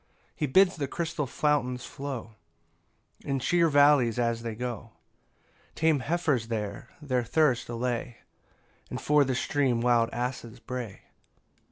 [0.33, 2.33] 7 He bids the crystal fountains flow,
[3.23, 4.93] And cheer the vallies as they go;
[5.75, 8.17] Tame heifers there their thirst allay,
[8.89, 11.03] And for the stream wild asses bray.